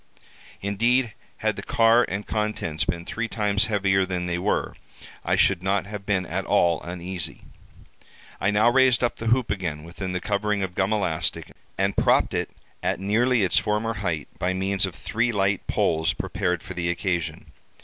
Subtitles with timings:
[0.61, 4.75] Indeed, had the car and contents been three times heavier than they were,
[5.23, 7.43] I should not have been at all uneasy.
[8.39, 12.33] I now raised up the hoop again within the covering of gum elastic, and propped
[12.33, 12.49] it
[12.81, 17.51] at nearly its former height by means of three light poles prepared for the occasion.